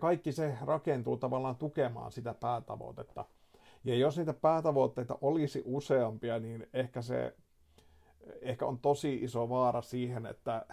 [0.00, 3.24] kaikki se rakentuu tavallaan tukemaan sitä päätavoitetta.
[3.84, 7.36] Ja jos niitä päätavoitteita olisi useampia, niin ehkä se
[8.42, 10.66] ehkä on tosi iso vaara siihen, että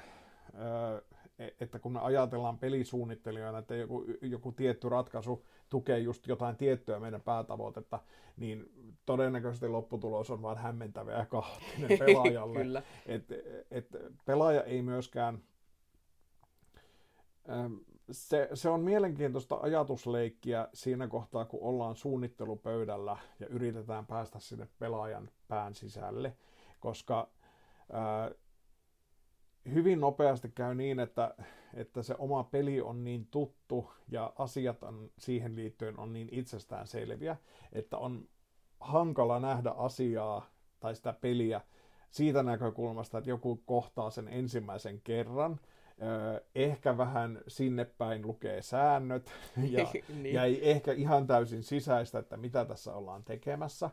[1.39, 6.99] E, että kun me ajatellaan pelisuunnittelijoina, että joku, joku tietty ratkaisu tukee just jotain tiettyä
[6.99, 7.99] meidän päätavoitetta,
[8.38, 8.71] niin
[9.06, 12.60] todennäköisesti lopputulos on vain hämmentävä ja kaoottinen pelaajalle.
[12.60, 12.84] Kyllä.
[13.06, 13.25] Et,
[13.71, 13.88] et
[14.25, 15.41] pelaaja ei myöskään...
[18.12, 25.30] Se, se on mielenkiintoista ajatusleikkiä siinä kohtaa, kun ollaan suunnittelupöydällä ja yritetään päästä sinne pelaajan
[25.47, 26.38] pään sisälle,
[26.80, 27.30] koska
[27.91, 28.32] ää,
[29.73, 31.36] hyvin nopeasti käy niin, että,
[31.73, 37.38] että se oma peli on niin tuttu ja asiat on siihen liittyen on niin itsestäänselviä,
[37.73, 38.28] että on
[38.80, 40.49] hankala nähdä asiaa
[40.80, 41.62] tai sitä peliä
[42.12, 45.60] siitä näkökulmasta, että joku kohtaa sen ensimmäisen kerran,
[46.56, 49.32] ehkä vähän sinne päin lukee säännöt
[49.69, 49.88] ja,
[50.21, 50.36] niin.
[50.36, 53.89] ja ei ehkä ihan täysin sisäistä, että mitä tässä ollaan tekemässä.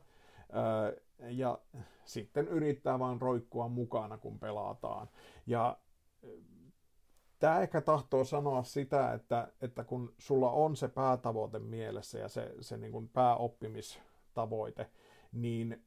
[1.29, 1.59] Ja
[2.05, 5.09] sitten yrittää vaan roikkua mukana, kun pelataan.
[5.47, 5.79] Ja
[7.39, 12.55] tämä ehkä tahtoo sanoa sitä, että, että kun sulla on se päätavoite mielessä ja se,
[12.61, 14.91] se niin kuin pääoppimistavoite,
[15.33, 15.85] niin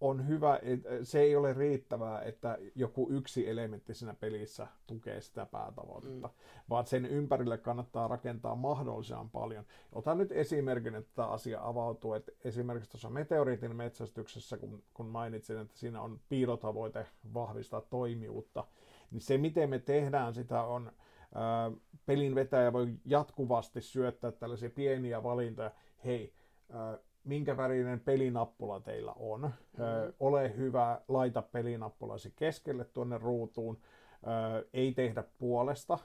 [0.00, 5.46] on hyvä, että se ei ole riittävää, että joku yksi elementti siinä pelissä tukee sitä
[5.46, 6.34] päätavoitetta, mm.
[6.70, 9.64] vaan sen ympärille kannattaa rakentaa mahdollisimman paljon.
[9.92, 15.58] Otan nyt esimerkin, että tämä asia avautuu, että esimerkiksi tuossa meteoriitin metsästyksessä, kun, kun mainitsin,
[15.58, 18.64] että siinä on piilotavoite vahvistaa toimijuutta,
[19.10, 20.92] niin se miten me tehdään sitä on,
[21.34, 21.72] ää,
[22.06, 25.70] pelin vetäjä voi jatkuvasti syöttää tällaisia pieniä valintoja,
[26.04, 26.32] hei,
[26.70, 29.40] ää, minkä värinen pelinappula teillä on.
[29.40, 29.84] Mm-hmm.
[29.84, 33.78] Ö, ole hyvä, laita pelinappulasi keskelle tuonne ruutuun.
[34.26, 35.98] Ö, ei tehdä puolesta.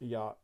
[0.00, 0.36] Ja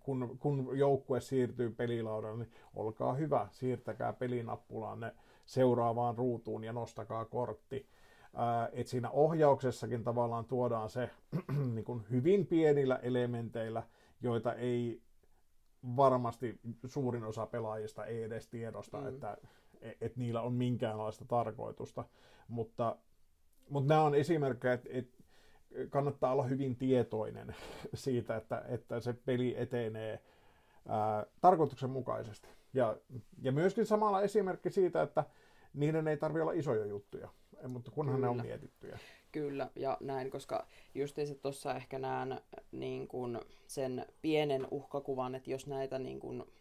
[0.00, 5.14] kun, kun joukkue siirtyy pelilaudalle, niin olkaa hyvä, siirtäkää pelinappulanne
[5.46, 7.86] seuraavaan ruutuun ja nostakaa kortti.
[8.72, 11.10] Et siinä ohjauksessakin tavallaan tuodaan se
[11.74, 13.82] niin kuin hyvin pienillä elementeillä,
[14.20, 15.02] joita ei
[15.96, 19.08] varmasti suurin osa pelaajista ei edes tiedosta, mm.
[19.08, 19.36] että
[20.00, 22.04] et niillä on minkäänlaista tarkoitusta.
[22.48, 22.96] Mutta,
[23.70, 25.22] mutta nämä on esimerkkejä, että, että
[25.90, 27.54] kannattaa olla hyvin tietoinen
[27.94, 30.22] siitä, että, että se peli etenee
[30.88, 32.48] ää, tarkoituksenmukaisesti.
[32.74, 32.96] Ja,
[33.42, 35.24] ja myöskin samalla esimerkki siitä, että
[35.74, 37.28] niiden ei tarvitse olla isoja juttuja,
[37.68, 38.26] mutta kunhan Kyllä.
[38.26, 38.98] ne on mietittyjä.
[39.32, 42.40] Kyllä, ja näin, koska justiinsa tuossa ehkä näen
[42.72, 46.52] niin kun sen pienen uhkakuvan, että jos näitä niin kun,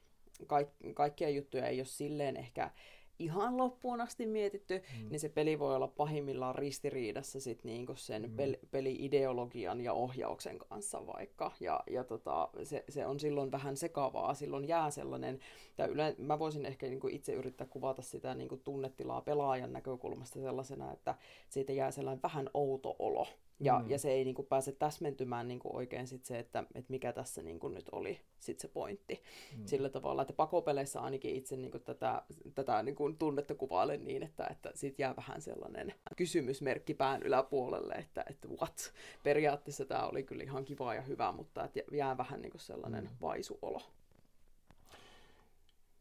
[0.48, 2.72] kaik, kaikkia juttuja ei ole silleen ehkä
[3.20, 5.10] ihan loppuun asti mietitty, mm.
[5.10, 8.36] niin se peli voi olla pahimmillaan ristiriidassa sit niinku sen mm.
[8.36, 11.52] pel- peli-ideologian ja ohjauksen kanssa vaikka.
[11.60, 15.40] Ja, ja tota, se, se on silloin vähän sekavaa, silloin jää sellainen,
[15.78, 20.94] tai yle, mä voisin ehkä niinku itse yrittää kuvata sitä niinku tunnetilaa pelaajan näkökulmasta sellaisena,
[20.94, 21.16] että
[21.50, 23.28] siitä jää sellainen vähän outo olo.
[23.60, 23.90] Ja, mm.
[23.90, 27.68] ja se ei niinku pääse täsmentymään niinku oikein sit se, että, että mikä tässä niinku
[27.68, 29.24] nyt oli sit se pointti.
[29.58, 29.66] Mm.
[29.66, 32.22] Sillä tavalla, että pakopeleissä ainakin itse niinku tätä,
[32.56, 38.26] tätä niinku tunnetta kuvailen niin, että, että siitä jää vähän sellainen kysymysmerkki pään yläpuolelle, että,
[38.30, 38.94] että what?
[39.24, 43.10] Periaatteessa tämä oli kyllä ihan kiva ja hyvä, mutta että jää vähän niinku sellainen mm.
[43.22, 43.82] vaisuolo.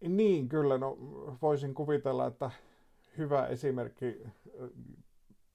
[0.01, 0.79] Niin, kyllä.
[0.79, 0.97] No,
[1.43, 2.51] voisin kuvitella, että
[3.19, 4.23] hyvä esimerkki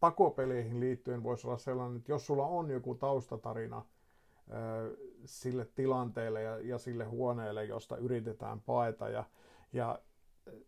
[0.03, 3.85] pakopeleihin liittyen voisi olla sellainen, että jos sulla on joku taustatarina
[5.25, 9.23] sille tilanteelle ja, ja sille huoneelle, josta yritetään paeta ja,
[9.73, 9.99] ja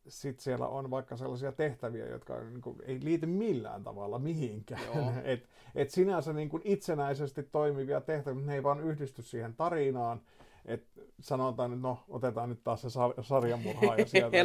[0.08, 4.82] sitten siellä on vaikka sellaisia tehtäviä, jotka niin kuin, ei liity millään tavalla mihinkään.
[5.24, 10.22] et, et sinänsä niin kuin itsenäisesti toimivia tehtäviä, ne ei vaan yhdisty siihen tarinaan.
[10.66, 10.88] Et
[11.20, 14.38] sanotaan nyt, no otetaan nyt taas se sar- sarjamurhaaja sieltä.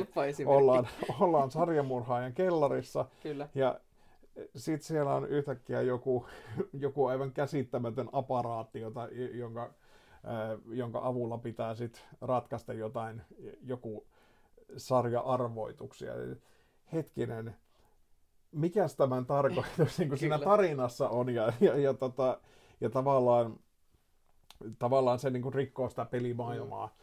[0.46, 0.88] ollaan,
[1.20, 3.06] ollaan sarjamurhaajan kellarissa.
[3.22, 3.48] Kyllä.
[3.54, 3.80] Ja
[4.56, 6.26] sitten siellä on yhtäkkiä joku,
[6.72, 9.74] joku aivan käsittämätön aparaatti, jota, jonka,
[10.68, 13.22] jonka avulla pitää sitten ratkaista jotain,
[13.62, 14.06] joku
[14.76, 16.12] sarja-arvoituksia.
[16.92, 17.56] Hetkinen,
[18.52, 22.40] mikäs tämän tarkoitus niin siinä tarinassa on, ja, ja, ja, tota,
[22.80, 23.60] ja tavallaan,
[24.78, 26.86] tavallaan se niin kuin rikkoo sitä pelimaailmaa.
[26.86, 27.00] Mm.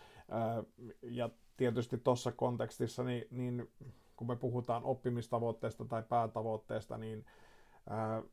[1.01, 3.69] ja tietysti tuossa kontekstissa, niin, niin
[4.17, 7.25] kun me puhutaan oppimistavoitteesta tai päätavoitteesta, niin
[7.89, 8.23] ää,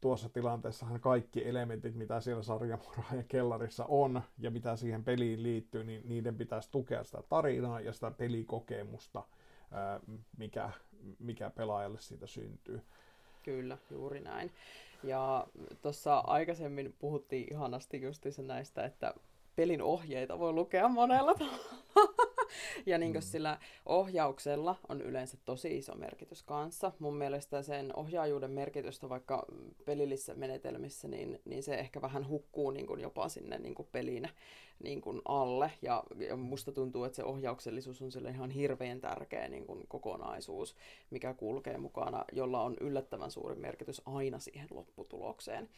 [0.00, 6.08] tuossa tilanteessahan kaikki elementit, mitä siellä sarjamurhaajan kellarissa on ja mitä siihen peliin liittyy, niin
[6.08, 9.22] niiden pitäisi tukea sitä tarinaa ja sitä pelikokemusta,
[9.70, 10.00] ää,
[10.36, 10.70] mikä,
[11.18, 12.80] mikä pelaajalle siitä syntyy.
[13.42, 14.50] Kyllä, juuri näin.
[15.02, 15.46] Ja
[15.82, 19.14] tuossa aikaisemmin puhuttiin ihanasti justiinsa näistä, että
[19.56, 22.27] pelin ohjeita voi lukea monella tavalla
[22.86, 23.20] ja niin mm.
[23.20, 26.92] sillä ohjauksella on yleensä tosi iso merkitys kanssa.
[26.98, 29.46] Mun mielestä sen ohjaajuuden merkitystä vaikka
[29.84, 34.28] pelillisissä menetelmissä, niin, niin se ehkä vähän hukkuu niin kuin jopa sinne niin kuin pelin
[34.82, 35.72] niin kuin alle.
[35.82, 40.76] Ja, ja musta tuntuu, että se ohjauksellisuus on sille ihan hirveän tärkeä niin kuin kokonaisuus,
[41.10, 45.68] mikä kulkee mukana, jolla on yllättävän suuri merkitys aina siihen lopputulokseen.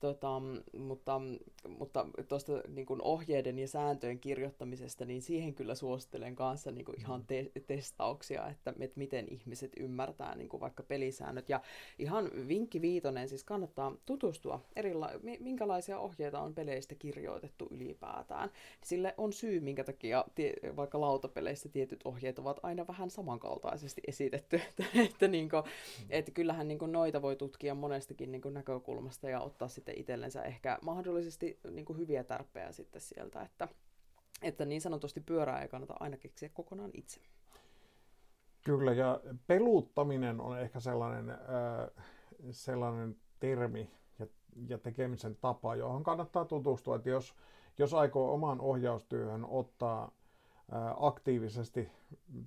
[0.00, 0.42] Tota,
[0.78, 1.20] mutta
[1.68, 7.24] mutta tuosta niin ohjeiden ja sääntöjen kirjoittamisesta, niin siihen kyllä suosittelen kanssa niin kuin ihan
[7.26, 11.48] te- testauksia, että, että miten ihmiset ymmärtää niin kuin vaikka pelisäännöt.
[11.48, 11.60] Ja
[11.98, 18.50] ihan vinkki viitonen, siis kannattaa tutustua, erila- minkälaisia ohjeita on peleistä kirjoitettu ylipäätään.
[18.84, 24.56] Sille on syy, minkä takia tie- vaikka lautapeleissä tietyt ohjeet ovat aina vähän samankaltaisesti esitetty.
[24.68, 25.62] että, että, niin kuin,
[26.10, 30.00] että kyllähän niin kuin noita voi tutkia monestakin niin kuin näkökulmasta ja ottaa sitten sitten
[30.00, 33.68] itsellensä ehkä mahdollisesti niin kuin hyviä tärppejä sitten sieltä, että,
[34.42, 37.20] että niin sanotusti pyörää ei kannata aina keksiä kokonaan itse.
[38.64, 42.04] Kyllä, ja peluttaminen on ehkä sellainen, äh,
[42.50, 44.26] sellainen termi ja,
[44.68, 47.34] ja tekemisen tapa, johon kannattaa tutustua, että jos,
[47.78, 51.88] jos aikoo oman ohjaustyöhön ottaa äh, aktiivisesti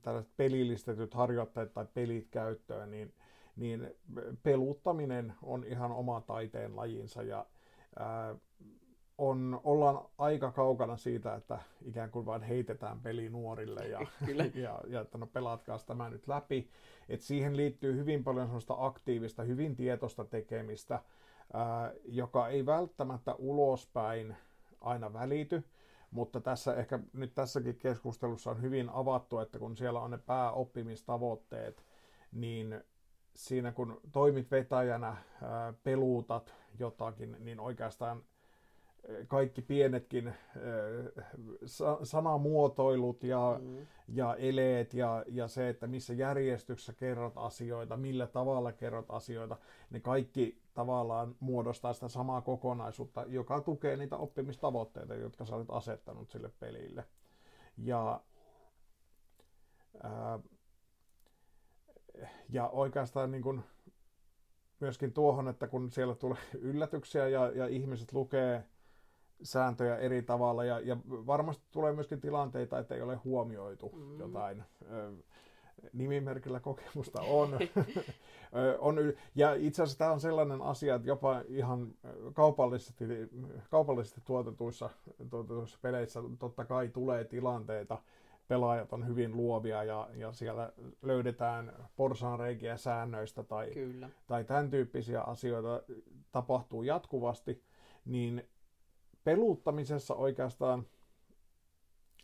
[0.01, 3.13] tällaiset pelillistetyt harjoitteet tai pelit käyttöön, niin
[3.59, 3.95] niin
[4.43, 7.45] peluttaminen on ihan oma taiteen lajinsa ja
[7.99, 8.35] ää,
[9.17, 13.99] on, ollaan aika kaukana siitä, että ikään kuin vain heitetään peli nuorille ja,
[14.63, 16.69] ja, ja että no pelaatkaa tämä nyt läpi.
[17.09, 21.03] Et siihen liittyy hyvin paljon sellaista aktiivista, hyvin tietoista tekemistä,
[21.53, 24.35] ää, joka ei välttämättä ulospäin
[24.81, 25.63] aina välity,
[26.11, 31.85] mutta tässä ehkä nyt tässäkin keskustelussa on hyvin avattu, että kun siellä on ne pääoppimistavoitteet,
[32.31, 32.83] niin
[33.35, 35.17] siinä kun toimit vetäjänä,
[35.83, 38.23] peluutat jotakin, niin oikeastaan
[39.27, 40.33] kaikki pienetkin
[42.03, 43.87] sanamuotoilut ja, mm.
[44.07, 49.57] ja eleet ja, ja se, että missä järjestyksessä kerrot asioita, millä tavalla kerrot asioita,
[49.89, 56.31] ne kaikki tavallaan muodostaa sitä samaa kokonaisuutta, joka tukee niitä oppimistavoitteita, jotka sä olet asettanut
[56.31, 57.03] sille pelille.
[57.77, 58.21] Ja,
[60.03, 60.39] ää,
[62.49, 63.63] ja oikeastaan niin kun
[64.79, 68.63] myöskin tuohon, että kun siellä tulee yllätyksiä ja, ja ihmiset lukee
[69.43, 74.19] sääntöjä eri tavalla ja, ja varmasti tulee myöskin tilanteita, että ei ole huomioitu mm.
[74.19, 74.63] jotain.
[75.93, 77.49] Nimimerkillä kokemusta on.
[78.79, 78.95] on.
[79.35, 81.93] Ja itse asiassa tämä on sellainen asia, että jopa ihan
[82.33, 83.05] kaupallisesti,
[83.69, 84.89] kaupallisesti tuotetuissa,
[85.29, 87.97] tuotetuissa peleissä totta kai tulee tilanteita,
[88.49, 94.09] pelaajat on hyvin luovia ja, ja siellä löydetään porsaanreikiä säännöistä tai, Kyllä.
[94.27, 95.81] tai tämän tyyppisiä asioita
[96.31, 97.63] tapahtuu jatkuvasti,
[98.05, 98.49] niin
[99.23, 100.85] peluuttamisessa oikeastaan,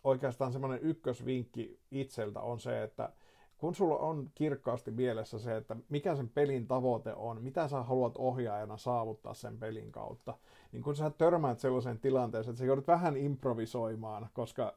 [0.04, 3.10] oikeastaan semmoinen ykkösvinkki itseltä on se, että
[3.58, 8.18] kun sulla on kirkkaasti mielessä se, että mikä sen pelin tavoite on, mitä sä haluat
[8.18, 10.38] ohjaajana saavuttaa sen pelin kautta,
[10.72, 14.74] niin kun sä törmäät sellaiseen tilanteeseen, että sä joudut vähän improvisoimaan, koska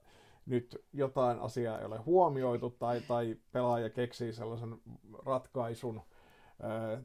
[0.49, 4.79] nyt jotain asiaa ei ole huomioitu tai, tai pelaaja keksii sellaisen
[5.27, 6.03] ratkaisun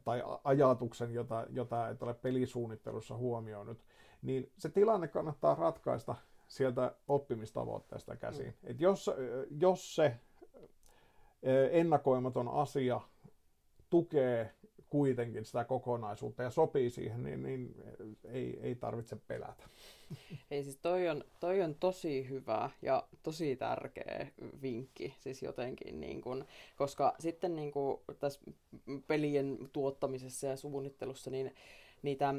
[0.04, 3.84] tai ajatuksen, jota, jota et ole pelisuunnittelussa huomioinut,
[4.22, 6.14] niin se tilanne kannattaa ratkaista
[6.46, 8.46] sieltä oppimistavoitteesta käsin.
[8.46, 8.70] Mm.
[8.70, 9.10] Et jos,
[9.60, 10.16] jos se
[11.70, 13.00] ennakoimaton asia
[13.90, 14.54] tukee
[14.90, 17.74] kuitenkin sitä kokonaisuutta ja sopii siihen, niin, niin
[18.24, 19.68] ei, ei tarvitse pelätä.
[20.50, 24.26] Ei siis toi on, toi on tosi hyvä ja tosi tärkeä
[24.62, 26.44] vinkki siis jotenkin, niin kun,
[26.76, 28.40] koska sitten niin kun, tässä
[29.06, 31.54] pelien tuottamisessa ja suunnittelussa niin
[32.02, 32.34] niitä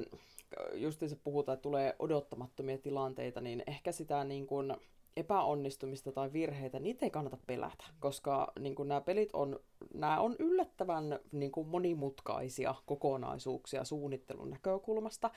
[0.73, 4.73] just se puhutaan, että tulee odottamattomia tilanteita, niin ehkä sitä niin kuin
[5.17, 9.60] epäonnistumista tai virheitä, niitä ei kannata pelätä, koska niin kuin nämä pelit on,
[9.93, 15.32] nämä on yllättävän niin kuin monimutkaisia kokonaisuuksia suunnittelun näkökulmasta.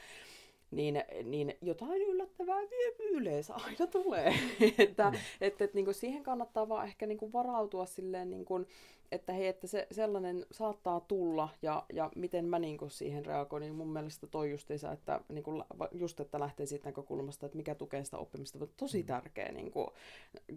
[0.70, 2.60] Niin, niin jotain yllättävää
[3.18, 4.34] yleensä aina tulee.
[4.78, 5.16] että, mm.
[5.40, 8.66] että, että niin kuin siihen kannattaa vaan ehkä niin kuin varautua silleen, niin kuin,
[9.12, 13.60] että hei, että se, sellainen saattaa tulla ja, ja miten mä niin kuin siihen reagoin,
[13.60, 17.74] niin mun mielestä toi justiinsa, että niin kuin, just että lähtee siitä näkökulmasta, että mikä
[17.74, 19.06] tukee sitä oppimista, on tosi mm.
[19.06, 19.86] tärkeä niin kuin,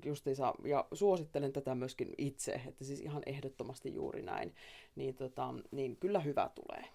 [0.06, 4.56] justiinsa, ja suosittelen tätä myöskin itse, että siis ihan ehdottomasti juuri näin,
[4.95, 6.86] niin, tota, niin kyllä hyvä tulee.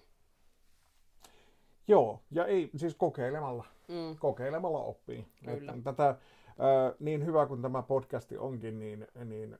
[1.87, 3.76] Joo, ja ei, siis kokeilemalla.
[3.87, 4.17] Mm.
[4.19, 5.27] Kokeilemalla oppii.
[5.45, 5.53] Kyllä.
[5.57, 6.15] Että tätä, äh,
[6.99, 9.57] niin hyvä kuin tämä podcasti onkin, niin, niin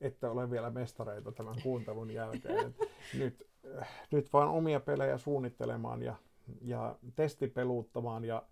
[0.00, 2.66] että ole vielä mestareita tämän kuuntelun jälkeen.
[2.66, 2.76] Et
[3.18, 3.48] nyt,
[3.80, 6.14] äh, nyt vaan omia pelejä suunnittelemaan ja,
[6.60, 8.42] ja testipeluuttamaan ja,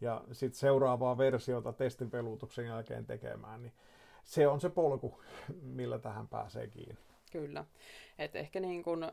[0.00, 3.72] ja sitten seuraavaa versiota testipeluutuksen jälkeen tekemään, niin
[4.24, 5.20] se on se polku,
[5.62, 6.96] millä tähän pääsee kiinni.
[7.32, 7.64] Kyllä.
[8.18, 9.12] Et ehkä niin kun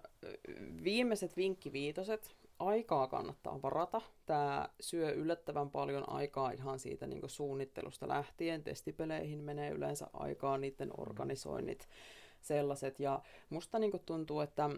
[0.83, 2.35] viimeiset vinkkiviitoset,
[2.67, 4.01] aikaa kannattaa varata.
[4.25, 8.63] Tämä syö yllättävän paljon aikaa ihan siitä niin suunnittelusta lähtien.
[8.63, 11.87] Testipeleihin menee yleensä aikaa, niiden organisoinnit
[12.41, 12.99] sellaiset.
[12.99, 14.69] Ja musta niin tuntuu, että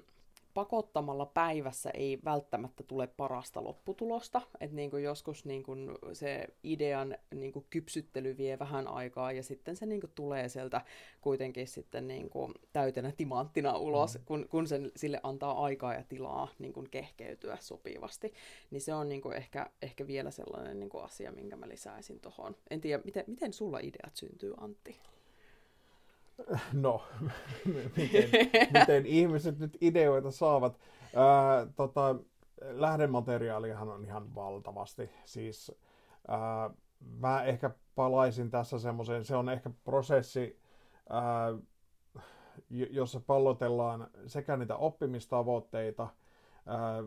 [0.55, 4.41] pakottamalla päivässä ei välttämättä tule parasta lopputulosta.
[4.59, 9.43] Että niin kuin joskus niin kuin se idean niin kuin kypsyttely vie vähän aikaa ja
[9.43, 10.81] sitten se niin kuin tulee sieltä
[11.21, 14.25] kuitenkin sitten niin kuin täytenä timanttina ulos, mm.
[14.25, 18.33] kun, kun sen, sille antaa aikaa ja tilaa niin kuin kehkeytyä sopivasti.
[18.71, 22.19] Niin se on niin kuin ehkä, ehkä vielä sellainen niin kuin asia, minkä mä lisäisin
[22.19, 22.55] tuohon.
[22.69, 24.99] En tiedä, miten, miten sulla ideat syntyy, Antti?
[26.73, 27.01] No,
[27.97, 28.29] miten,
[28.79, 30.79] miten ihmiset nyt ideoita saavat.
[31.15, 32.15] Ää, tota,
[32.61, 35.09] lähdemateriaalihan on ihan valtavasti.
[35.25, 35.71] Siis
[36.27, 36.69] ää,
[37.19, 40.59] mä ehkä palaisin tässä semmoiseen, se on ehkä prosessi,
[41.09, 41.53] ää,
[42.69, 46.07] jossa pallotellaan sekä niitä oppimistavoitteita,
[46.65, 47.03] ää,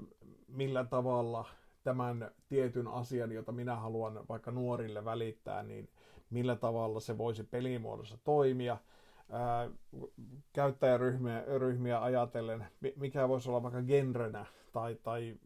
[0.48, 1.44] millä tavalla
[1.84, 5.88] tämän tietyn asian, jota minä haluan vaikka nuorille välittää, niin
[6.30, 8.76] millä tavalla se voisi pelimuodossa toimia–
[9.30, 9.70] ää,
[10.52, 12.66] käyttäjäryhmiä ryhmiä ajatellen,
[12.96, 15.36] mikä voisi olla vaikka genrenä tai, tai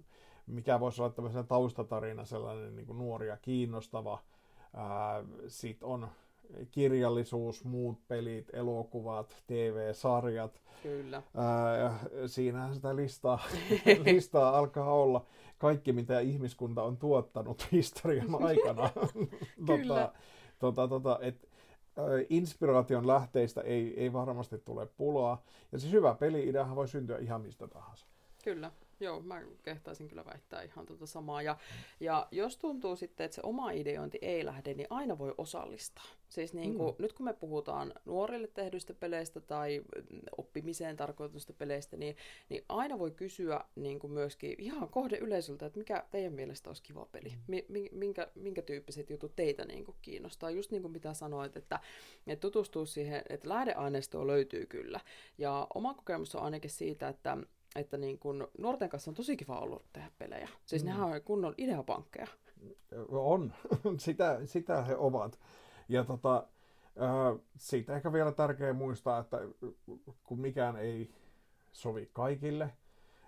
[0.47, 4.19] mikä voisi olla tämmöisen taustatarina sellainen niin kuin nuoria kiinnostava.
[5.47, 6.09] Sitten on
[6.71, 10.63] kirjallisuus, muut pelit, elokuvat, TV-sarjat.
[10.83, 11.23] Kyllä.
[11.37, 13.43] Ää, siinähän sitä listaa,
[14.13, 15.27] listaa alkaa olla.
[15.59, 18.91] Kaikki, mitä ihmiskunta on tuottanut historian aikana.
[19.67, 19.95] Kyllä.
[19.95, 20.13] tota,
[20.59, 21.49] tota, tota, et,
[22.29, 25.45] inspiraation lähteistä ei, ei varmasti tule pulaa.
[25.73, 28.07] Ja siis hyvä peli-ideahan voi syntyä ihan mistä tahansa.
[28.45, 28.71] Kyllä.
[29.03, 31.43] Joo, mä kehtaisin kyllä väittää ihan tuota samaa.
[31.43, 31.57] Ja,
[32.01, 36.05] ja jos tuntuu sitten, että se oma ideointi ei lähde, niin aina voi osallistaa.
[36.29, 37.03] Siis niin kuin, mm.
[37.03, 39.83] nyt kun me puhutaan nuorille tehdyistä peleistä tai
[40.37, 42.17] oppimiseen tarkoitusta peleistä, niin,
[42.49, 46.83] niin aina voi kysyä niin kuin myöskin ihan kohde yleisöltä, että mikä teidän mielestä olisi
[46.83, 47.33] kiva peli?
[47.47, 47.57] Mm.
[47.93, 50.51] Minkä, minkä tyyppiset jutut teitä niin kuin kiinnostaa?
[50.51, 51.81] Just niin kuin mitä sanoit, että,
[52.27, 55.01] että tutustuu siihen, että lähdeaineistoa löytyy kyllä.
[55.39, 57.37] Ja oma kokemus on ainakin siitä, että
[57.77, 60.49] että niin kun nuorten kanssa on tosi kiva ollut tehdä pelejä.
[60.67, 60.87] Siis mm.
[60.87, 62.27] nehän on kunnon ideapankkeja.
[63.09, 63.53] On,
[63.99, 65.41] sitä, sitä he ovat.
[65.89, 66.47] Ja tota,
[67.03, 69.39] äh, siitä ehkä vielä tärkeää muistaa, että
[70.25, 71.11] kun mikään ei
[71.73, 72.71] sovi kaikille,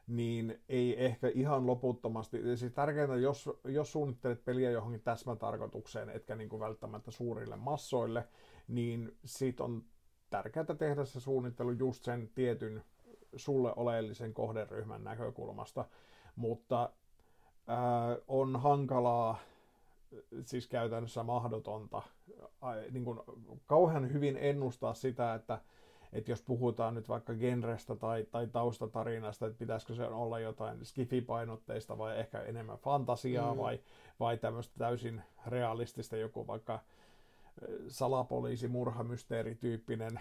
[0.07, 2.57] niin ei ehkä ihan loputtomasti.
[2.57, 8.29] Siis tärkeintä, jos, jos suunnittelet peliä johonkin täsmätarkoitukseen, etkä niin kuin välttämättä suurille massoille,
[8.69, 9.85] niin siitä on
[10.31, 12.85] tärkeää tehdä se suunnittelu just sen tietyn
[13.37, 15.85] sulle oleellisen kohderyhmän näkökulmasta,
[16.37, 16.91] mutta
[17.67, 19.39] ää, on hankalaa,
[20.45, 22.03] siis käytännössä mahdotonta,
[22.63, 23.21] ää, niin kuin
[23.67, 25.59] kauhean hyvin ennustaa sitä, että
[26.15, 31.99] että jos puhutaan nyt vaikka genrestä tai, tai taustatarinasta, että pitäisikö se olla jotain skifipainotteista
[31.99, 33.61] vai ehkä enemmän fantasiaa mm.
[33.61, 33.81] vai,
[34.21, 36.81] vai tämmöistä täysin realistista joku vaikka
[37.89, 40.21] salapoliisi, murhamysteerityyppinen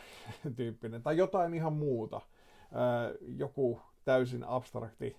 [0.55, 2.21] tyyppinen, tai jotain ihan muuta
[3.37, 5.17] joku täysin abstrakti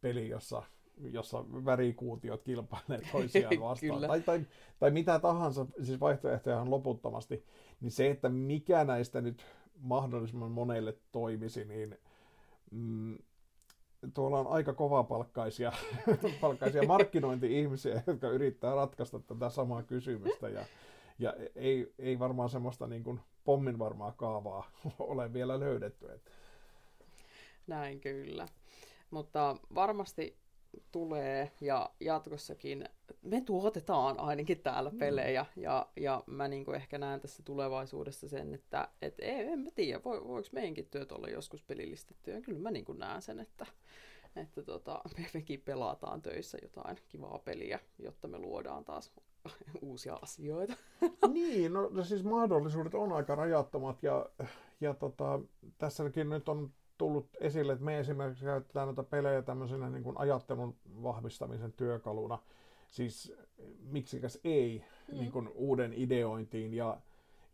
[0.00, 0.62] peli, jossa,
[1.10, 4.46] jossa värikuutiot kilpailee toisiaan vastaan, tai, tai,
[4.78, 7.44] tai mitä tahansa, siis vaihtoehtoja on loputtomasti,
[7.80, 9.46] niin se, että mikä näistä nyt
[9.80, 11.98] mahdollisimman monelle toimisi, niin
[12.70, 13.18] mm,
[14.14, 15.72] tuolla on aika kovapalkkaisia
[16.40, 20.64] palkkaisia markkinointi-ihmisiä, jotka yrittää ratkaista tätä samaa kysymystä, ja,
[21.18, 26.12] ja ei, ei varmaan semmoista niin kuin pommin varmaa kaavaa ole vielä löydetty.
[26.12, 26.30] Että
[27.66, 28.48] näin kyllä.
[29.10, 30.36] Mutta varmasti
[30.92, 32.88] tulee ja jatkossakin
[33.22, 34.98] me tuotetaan ainakin täällä mm.
[34.98, 35.62] pelejä mm.
[35.62, 40.00] ja, ja mä niin ehkä näen tässä tulevaisuudessa sen, että et, ei, en mä tiedä,
[40.04, 42.40] vo, voiko meidänkin työt olla joskus pelillistettyä.
[42.40, 43.66] Kyllä mä niin näen sen, että,
[44.36, 49.12] että tota, me, mekin pelataan töissä jotain kivaa peliä, jotta me luodaan taas
[49.82, 50.74] uusia asioita.
[51.32, 54.26] niin, no, no siis mahdollisuudet on aika rajattomat ja,
[54.80, 55.40] ja tota,
[55.78, 60.76] tässäkin nyt on tullut esille, että me esimerkiksi käytetään näitä pelejä tämmöisenä niin kuin ajattelun
[61.02, 62.38] vahvistamisen työkaluna.
[62.90, 63.32] Siis
[63.82, 65.18] miksikäs ei mm.
[65.18, 67.00] niin kuin uuden ideointiin ja,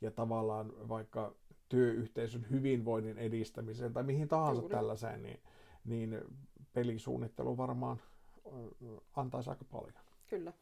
[0.00, 1.34] ja tavallaan vaikka
[1.68, 4.74] työyhteisön hyvinvoinnin edistämiseen tai mihin tahansa Juuri.
[4.74, 5.40] tällaiseen, niin,
[5.84, 6.20] niin
[6.72, 8.00] pelisuunnittelu varmaan
[9.16, 9.94] antaisi aika paljon.
[10.26, 10.52] Kyllä.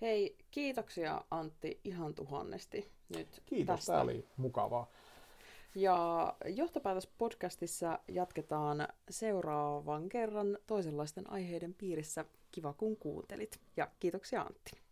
[0.00, 3.92] Hei, kiitoksia Antti ihan tuhannesti nyt Kiitos, tästä.
[3.92, 4.90] tämä oli mukavaa.
[5.74, 12.24] Ja johtopäätöspodcastissa jatketaan seuraavan kerran toisenlaisten aiheiden piirissä.
[12.52, 14.82] Kiva kun kuuntelit ja kiitoksia Antti.